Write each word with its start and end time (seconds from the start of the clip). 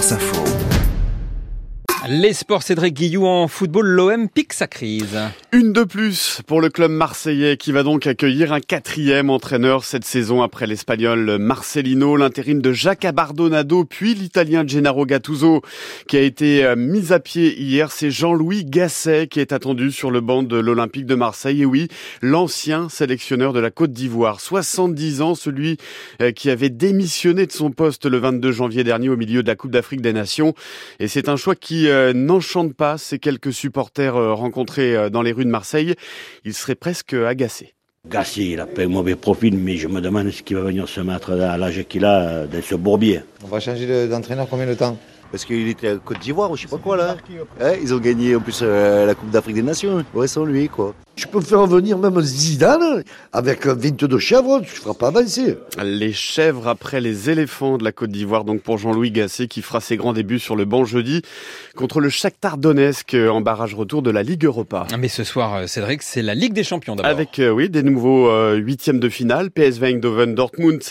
France 0.00 0.12
Info. 0.12 0.89
Les 2.08 2.32
sports 2.32 2.62
Cédric 2.62 2.94
Guillou 2.94 3.26
en 3.26 3.46
football, 3.46 3.86
l'OM 3.86 4.30
pique 4.30 4.54
sa 4.54 4.66
crise. 4.66 5.18
Une 5.52 5.74
de 5.74 5.84
plus 5.84 6.40
pour 6.46 6.62
le 6.62 6.70
club 6.70 6.90
marseillais 6.90 7.58
qui 7.58 7.72
va 7.72 7.82
donc 7.82 8.06
accueillir 8.06 8.54
un 8.54 8.60
quatrième 8.60 9.28
entraîneur 9.28 9.84
cette 9.84 10.06
saison 10.06 10.40
après 10.40 10.66
l'espagnol 10.66 11.36
Marcelino, 11.38 12.16
l'intérim 12.16 12.62
de 12.62 12.72
Jacques 12.72 13.04
Abardonado, 13.04 13.84
puis 13.84 14.14
l'italien 14.14 14.66
Gennaro 14.66 15.04
Gattuso 15.04 15.60
qui 16.08 16.16
a 16.16 16.22
été 16.22 16.64
euh, 16.64 16.74
mis 16.74 17.12
à 17.12 17.20
pied 17.20 17.60
hier. 17.60 17.92
C'est 17.92 18.10
Jean-Louis 18.10 18.64
Gasset 18.64 19.26
qui 19.26 19.40
est 19.40 19.52
attendu 19.52 19.92
sur 19.92 20.10
le 20.10 20.22
banc 20.22 20.42
de 20.42 20.56
l'Olympique 20.56 21.06
de 21.06 21.14
Marseille. 21.14 21.62
Et 21.62 21.66
oui, 21.66 21.88
l'ancien 22.22 22.88
sélectionneur 22.88 23.52
de 23.52 23.60
la 23.60 23.70
Côte 23.70 23.92
d'Ivoire, 23.92 24.40
70 24.40 25.20
ans, 25.20 25.34
celui 25.34 25.76
euh, 26.22 26.32
qui 26.32 26.48
avait 26.48 26.70
démissionné 26.70 27.44
de 27.44 27.52
son 27.52 27.70
poste 27.70 28.06
le 28.06 28.16
22 28.16 28.52
janvier 28.52 28.84
dernier 28.84 29.10
au 29.10 29.18
milieu 29.18 29.42
de 29.42 29.48
la 29.48 29.54
Coupe 29.54 29.72
d'Afrique 29.72 30.00
des 30.00 30.14
Nations. 30.14 30.54
Et 30.98 31.06
c'est 31.06 31.28
un 31.28 31.36
choix 31.36 31.54
qui 31.54 31.89
n'enchante 32.14 32.74
pas 32.74 32.98
ces 32.98 33.18
quelques 33.18 33.52
supporters 33.52 34.16
euh, 34.16 34.34
rencontrés 34.34 34.96
euh, 34.96 35.10
dans 35.10 35.22
les 35.22 35.32
rues 35.32 35.44
de 35.44 35.50
Marseille. 35.50 35.94
Ils 36.44 36.54
seraient 36.54 36.74
presque 36.74 37.14
agacés. 37.14 37.74
Gassier, 38.08 38.52
il 38.52 38.60
a 38.60 38.66
pas 38.66 38.82
un 38.82 38.88
mauvais 38.88 39.14
profil, 39.14 39.58
mais 39.58 39.76
je 39.76 39.86
me 39.86 40.00
demande 40.00 40.30
ce 40.30 40.42
qu'il 40.42 40.56
va 40.56 40.62
venir 40.62 40.88
se 40.88 41.00
mettre 41.00 41.32
à 41.32 41.58
l'âge 41.58 41.84
qu'il 41.88 42.04
a 42.04 42.46
dans 42.46 42.62
ce 42.62 42.74
bourbier. 42.74 43.20
On 43.44 43.48
va 43.48 43.60
changer 43.60 44.08
d'entraîneur 44.08 44.48
combien 44.48 44.66
de 44.66 44.74
temps? 44.74 44.96
Parce 45.30 45.44
qu'il 45.44 45.68
était 45.68 45.88
à 45.88 45.96
Côte 45.96 46.18
d'Ivoire 46.18 46.50
ou 46.50 46.56
je 46.56 46.62
sais 46.62 46.68
pas 46.68 46.78
quoi 46.78 46.96
là. 46.96 47.16
Hein, 47.60 47.72
ils 47.82 47.94
ont 47.94 47.98
gagné 47.98 48.36
en 48.36 48.40
plus 48.40 48.60
euh, 48.62 49.06
la 49.06 49.14
Coupe 49.14 49.30
d'Afrique 49.30 49.56
des 49.56 49.62
Nations. 49.62 50.04
Ouais, 50.14 50.28
sans 50.28 50.44
lui 50.44 50.68
quoi. 50.68 50.94
Tu 51.16 51.26
peux 51.26 51.40
faire 51.40 51.66
venir 51.66 51.98
même 51.98 52.18
Zidane 52.20 53.04
avec 53.32 53.66
22 53.66 54.18
chèvres, 54.18 54.60
tu 54.60 54.70
ne 54.70 54.76
feras 54.76 54.94
pas 54.94 55.08
avancer. 55.08 55.58
Les 55.82 56.12
chèvres 56.12 56.66
après 56.66 57.00
les 57.00 57.28
éléphants 57.28 57.76
de 57.76 57.84
la 57.84 57.92
Côte 57.92 58.10
d'Ivoire, 58.10 58.44
donc 58.44 58.62
pour 58.62 58.78
Jean-Louis 58.78 59.10
Gasset 59.10 59.46
qui 59.46 59.60
fera 59.60 59.80
ses 59.80 59.96
grands 59.96 60.14
débuts 60.14 60.38
sur 60.38 60.56
le 60.56 60.64
banc 60.64 60.84
jeudi 60.84 61.20
contre 61.76 62.00
le 62.00 62.08
Shakhtar 62.08 62.56
Donetsk 62.56 63.14
en 63.14 63.42
barrage 63.42 63.74
retour 63.74 64.00
de 64.00 64.10
la 64.10 64.22
Ligue 64.22 64.44
Europa. 64.44 64.86
Mais 64.98 65.08
ce 65.08 65.24
soir, 65.24 65.68
Cédric, 65.68 66.02
c'est 66.02 66.22
la 66.22 66.34
Ligue 66.34 66.54
des 66.54 66.64
Champions 66.64 66.96
d'abord. 66.96 67.10
Avec 67.10 67.38
euh, 67.38 67.50
oui 67.50 67.68
des 67.68 67.82
nouveaux 67.82 68.30
euh, 68.30 68.56
huitièmes 68.56 69.00
de 69.00 69.08
finale, 69.08 69.50
PSV 69.50 69.88
Eindhoven, 69.88 70.34
Dortmund 70.34 70.82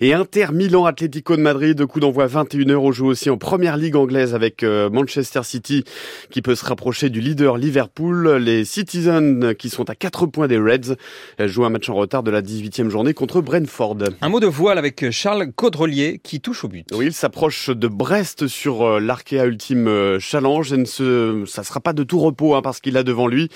et 0.00 0.12
Inter 0.12 0.48
Milan 0.52 0.84
Atlético 0.84 1.36
de 1.36 1.42
Madrid. 1.42 1.84
Coup 1.86 2.00
d'envoi 2.00 2.26
21h. 2.26 2.74
On 2.74 2.92
joue 2.92 3.06
aussi 3.06 3.30
en 3.30 3.38
première 3.38 3.76
ligue 3.80 3.96
anglaise 3.96 4.34
avec 4.34 4.62
euh, 4.62 4.90
Manchester 4.90 5.40
City 5.42 5.84
qui 6.30 6.42
peut 6.42 6.54
se 6.54 6.64
rapprocher 6.64 7.10
du 7.10 7.20
leader 7.20 7.56
Liverpool. 7.56 8.36
Les 8.36 8.64
Citizens 8.64 9.54
qui 9.54 9.70
sont 9.70 9.88
à 9.90 9.94
4 9.94 10.26
points 10.26 10.48
des 10.48 10.58
Reds 10.58 10.96
jouent 11.40 11.64
un 11.64 11.70
match 11.70 11.88
en 11.88 11.94
retard 11.94 12.22
de 12.22 12.30
la 12.30 12.42
18e 12.42 12.88
journée 12.88 13.14
contre 13.14 13.40
Brentford. 13.40 13.98
Un 14.20 14.28
mot 14.28 14.40
de 14.40 14.46
voile 14.46 14.78
avec 14.78 15.10
Charles 15.10 15.50
Caudrelier 15.52 16.20
qui 16.22 16.40
touche 16.40 16.64
au 16.64 16.68
but. 16.68 16.86
Oui, 16.92 17.06
il 17.06 17.12
s'approche 17.12 17.70
de 17.70 17.88
Brest 17.88 18.46
sur 18.46 18.82
euh, 18.82 19.00
l'Arkea 19.00 19.44
Ultime 19.44 20.18
Challenge. 20.18 20.72
Et 20.72 20.76
ne 20.76 20.84
se, 20.84 21.44
ça 21.46 21.64
sera 21.64 21.80
pas 21.80 21.92
de 21.92 22.02
tout 22.02 22.20
repos 22.20 22.54
hein, 22.54 22.62
parce 22.62 22.80
qu'il 22.80 22.96
a 22.96 23.02
devant 23.02 23.26
lui 23.26 23.48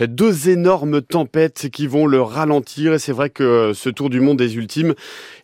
deux 0.00 0.48
énormes 0.48 1.02
tempêtes 1.02 1.68
qui 1.72 1.86
vont 1.86 2.06
le 2.06 2.20
ralentir. 2.20 2.92
Et 2.94 2.98
c'est 2.98 3.12
vrai 3.12 3.30
que 3.30 3.72
ce 3.74 3.88
Tour 3.88 4.10
du 4.10 4.20
Monde 4.20 4.38
des 4.38 4.56
Ultimes 4.56 4.94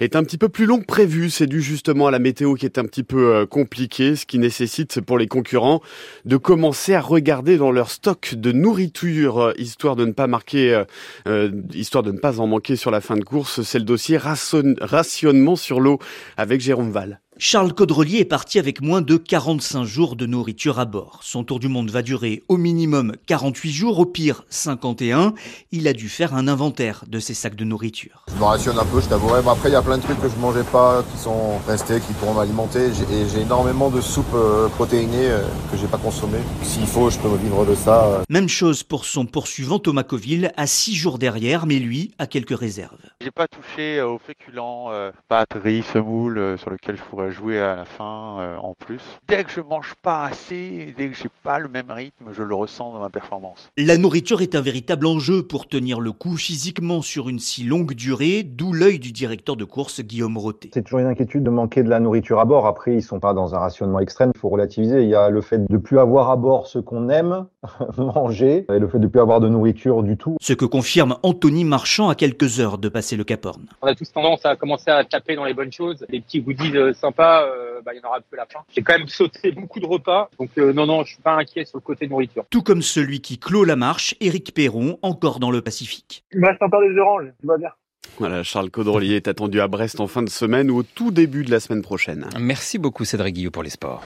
est 0.01 0.17
un 0.17 0.25
petit 0.25 0.39
peu 0.39 0.49
plus 0.49 0.67
long 0.67 0.79
que 0.79 0.85
prévu. 0.85 1.31
C'est 1.31 1.47
dû 1.47 1.63
justement 1.63 2.07
à 2.07 2.11
la 2.11 2.19
météo 2.19 2.55
qui 2.55 2.67
est 2.67 2.79
un 2.79 2.85
petit 2.85 3.03
peu 3.03 3.35
euh, 3.35 3.47
compliquée, 3.47 4.17
ce 4.17 4.26
qui 4.27 4.39
nécessite 4.39 5.01
pour 5.01 5.19
les 5.19 5.27
concurrents 5.27 5.81
de 6.25 6.37
commencer 6.37 6.95
à 6.95 7.01
regarder 7.01 7.57
dans 7.57 7.71
leur 7.71 7.91
stock 7.91 8.35
de 8.35 8.53
nourriture, 8.53 9.39
euh, 9.41 9.53
histoire 9.59 9.97
de 9.97 10.05
ne 10.05 10.13
pas 10.13 10.27
marquer, 10.27 10.85
euh, 11.27 11.51
histoire 11.75 12.03
de 12.03 12.13
ne 12.13 12.19
pas 12.19 12.41
en 12.41 12.47
manquer 12.47 12.77
sur 12.77 12.91
la 12.91 13.01
fin 13.01 13.17
de 13.17 13.25
course. 13.25 13.63
C'est 13.63 13.79
le 13.79 13.85
dossier 13.85 14.19
rationnement 14.19 15.57
sur 15.57 15.81
l'eau 15.81 15.99
avec 16.37 16.61
Jérôme 16.61 16.91
Val. 16.91 17.21
Charles 17.39 17.75
Caudrelier 17.75 18.21
est 18.21 18.25
parti 18.25 18.59
avec 18.59 18.81
moins 18.81 19.03
de 19.03 19.19
45 19.19 19.85
jours 19.85 20.17
de 20.17 20.25
nourriture 20.25 20.79
à 20.79 20.87
bord. 20.87 21.19
Son 21.23 21.45
tour 21.45 21.61
du 21.61 21.69
monde 21.69 21.91
va 21.91 22.01
durer 22.01 22.43
au 22.49 22.57
minimum 22.57 23.13
48 23.27 23.73
jours, 23.73 23.99
au 23.99 24.07
pire 24.07 24.45
51. 24.49 25.35
Il 25.71 25.87
a 25.87 25.93
dû 25.93 26.09
faire 26.09 26.35
un 26.35 26.49
inventaire 26.49 27.05
de 27.07 27.19
ses 27.19 27.35
sacs 27.35 27.55
de 27.55 27.65
nourriture. 27.65 28.25
Je 28.29 28.37
me 28.37 28.45
rationne 28.45 28.79
un 28.79 28.87
peu, 28.87 29.03
je 29.03 29.09
t'avouerai. 29.09 29.43
Mais 29.43 29.51
après, 29.51 29.69
il 29.69 29.73
y 29.73 29.77
a 29.77 29.83
plein 29.83 29.99
de 29.99 30.03
trucs 30.03 30.19
que 30.19 30.31
je 30.31 30.37
mangeais 30.37 30.65
pas, 30.65 31.05
qui 31.13 31.19
sont 31.19 31.59
restés, 31.69 32.01
qui 32.01 32.15
pourront 32.15 32.33
m'alimenter. 32.33 32.87
Et 32.87 33.29
j'ai 33.29 33.43
énormément 33.43 33.91
de 33.91 34.01
soupes 34.01 34.25
euh, 34.35 34.69
protéinées 34.69 35.29
euh, 35.29 35.43
que 35.71 35.77
j'ai 35.77 35.89
pas 35.89 35.99
consommées. 35.99 36.41
S'il 36.63 36.87
faut, 36.87 37.11
je 37.11 37.19
peux 37.19 37.29
me 37.29 37.37
vivre 37.37 37.67
de 37.67 37.75
ça. 37.75 38.23
Même 38.31 38.49
chose 38.49 38.83
pour 38.83 39.05
son 39.05 39.27
poursuivant 39.27 39.79
Thomas 39.79 40.05
Coville, 40.05 40.53
à 40.57 40.67
6 40.67 40.95
jours 40.95 41.19
derrière, 41.19 41.67
mais 41.67 41.81
lui 41.81 42.15
a 42.19 42.27
quelques 42.27 42.59
réserves. 42.59 42.97
J'ai 43.21 43.31
pas 43.31 43.47
touché 43.47 44.01
aux 44.01 44.19
féculents, 44.19 44.87
euh, 44.91 45.11
pâtes, 45.29 45.59
riz, 45.63 45.83
semoule, 45.93 46.57
sur 46.59 46.71
lequel 46.71 46.97
je 46.97 47.03
pourrais 47.03 47.26
jouer 47.31 47.61
à 47.61 47.77
la 47.77 47.85
fin 47.85 48.39
euh, 48.41 48.57
en 48.57 48.75
plus. 48.75 49.01
Dès 49.29 49.45
que 49.45 49.51
je 49.51 49.61
mange 49.61 49.95
pas 50.03 50.25
assez, 50.25 50.95
dès 50.97 51.09
que 51.09 51.17
j'ai 51.17 51.31
pas 51.43 51.59
le 51.59 51.69
même 51.69 51.91
rythme, 51.91 52.27
je 52.33 52.43
le 52.43 52.55
ressens 52.55 52.93
dans 52.93 53.01
ma 53.01 53.11
performance. 53.11 53.71
La 53.77 53.99
nourriture 53.99 54.43
est 54.43 54.55
un 54.55 54.61
véritable 54.61 55.07
enjeu 55.07 55.43
pour 55.43 55.69
tenir 55.69 56.01
le 56.01 56.13
coup 56.13 56.37
physiquement 56.37 57.03
sur 57.03 57.29
une 57.29 57.39
si 57.39 57.65
longue 57.65 57.95
durée, 57.95 58.43
d'où 58.43 58.73
l'œil 58.73 58.99
du 58.99 59.13
directeur 59.13 59.57
de 59.57 59.65
course 59.65 60.01
Guillaume 60.01 60.37
Roté. 60.37 60.71
C'est 60.73 60.83
toujours 60.83 61.01
une 61.01 61.07
inquiétude 61.07 61.43
de 61.43 61.51
manquer 61.51 61.83
de 61.83 61.89
la 61.89 62.01
nourriture 62.01 62.41
à 62.41 62.45
bord. 62.45 62.67
Après, 62.67 62.95
ils 62.95 63.03
sont 63.03 63.21
pas 63.21 63.35
dans 63.35 63.55
un 63.55 63.59
rationnement 63.59 64.01
extrême, 64.01 64.33
il 64.35 64.39
faut 64.39 64.49
relativiser. 64.49 65.03
Il 65.03 65.09
y 65.09 65.15
a 65.15 65.31
le 65.31 65.41
fait 65.41 65.69
de 65.69 65.77
plus 65.77 65.99
avoir 65.99 66.31
à 66.31 66.37
bord 66.37 66.67
ce 66.67 66.79
qu'on 66.79 67.09
aime 67.09 67.47
manger 67.99 68.67
et 68.73 68.79
le 68.79 68.89
fait 68.89 68.99
de 68.99 69.07
plus 69.07 69.21
avoir 69.21 69.41
de 69.41 69.49
nourriture 69.49 70.03
du 70.03 70.17
tout. 70.17 70.37
Ce 70.41 70.53
que 70.53 70.65
confirme 70.65 71.17
Anthony 71.23 71.65
Marchand 71.65 72.09
à 72.09 72.15
quelques 72.15 72.61
heures 72.61 72.79
de 72.79 72.89
passer 72.89 73.17
le 73.17 73.25
Cap 73.25 73.45
Horn. 73.45 73.67
On 73.83 73.87
a 73.87 73.95
tous 73.95 74.11
tendance 74.13 74.45
à 74.45 74.57
commencer 74.57 74.91
à 74.91 75.05
taper 75.05 75.37
dans 75.37 75.45
les 75.45 75.55
bonnes 75.55 75.73
choses, 75.73 76.05
les 76.09 76.21
petits 76.21 76.41
goodies 76.41 76.77
euh, 76.77 76.93
sympas, 76.93 77.45
euh, 77.45 77.81
bah, 77.85 77.93
il 77.95 77.99
y 77.99 78.05
en 78.05 78.09
aura 78.09 78.21
peu 78.21 78.37
à 78.37 78.41
la 78.41 78.47
fin. 78.47 78.61
J'ai 78.75 78.83
quand 78.83 78.99
même 78.99 79.09
sauté 79.09 79.53
beaucoup 79.57 79.81
de 79.81 79.87
repas, 79.87 80.31
donc 80.39 80.51
euh, 80.59 80.73
non, 80.73 80.87
non, 80.87 81.05
je 81.05 81.15
suis 81.15 81.23
pas 81.23 81.35
inquiet 81.35 81.65
sur 81.65 81.79
le 81.79 81.83
côté 81.83 82.09
nourriture. 82.09 82.45
Tout 82.51 82.63
comme 82.63 82.83
celui 82.83 83.21
qui 83.21 83.39
clôt 83.39 83.65
la 83.65 83.77
marche, 83.77 84.15
Éric 84.21 84.55
Perron, 84.55 84.99
encore 85.03 85.41
dans 85.41 85.51
le 85.51 85.63
Pacifique. 85.63 86.25
Il 86.33 86.41
me 86.41 86.47
reste 86.47 86.63
encore 86.63 86.81
des 86.81 86.97
oranges, 86.99 87.33
tout 87.41 87.47
va 87.47 87.59
bien. 87.59 87.71
Voilà, 88.19 88.43
Charles 88.43 88.71
Caudrelier 88.71 89.17
est 89.17 89.29
attendu 89.29 89.61
à 89.61 89.69
Brest 89.69 90.01
en 90.01 90.07
fin 90.07 90.23
de 90.23 90.31
semaine 90.31 90.71
ou 90.71 90.79
au 90.79 90.83
tout 90.83 91.11
début 91.11 91.45
de 91.45 91.51
la 91.51 91.61
semaine 91.61 91.83
prochaine. 91.83 92.27
Merci 92.39 92.79
beaucoup 92.79 93.05
Cédric 93.05 93.35
Guillot 93.35 93.51
pour 93.51 93.63
les 93.63 93.71
sports. 93.71 93.95